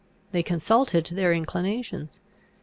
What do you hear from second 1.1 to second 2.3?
inclinations.